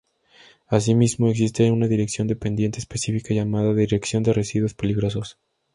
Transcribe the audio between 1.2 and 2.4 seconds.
existe una dirección